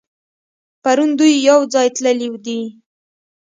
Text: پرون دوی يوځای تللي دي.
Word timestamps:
پرون 0.83 1.09
دوی 1.19 1.33
يوځای 1.49 1.87
تللي 1.95 2.27
دي. 2.45 2.59